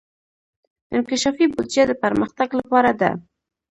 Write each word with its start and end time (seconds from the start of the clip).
انکشافي 0.95 1.45
بودجه 1.53 1.83
د 1.87 1.91
پرمختګ 2.03 2.49
لپاره 2.59 2.91
ده 2.99 3.11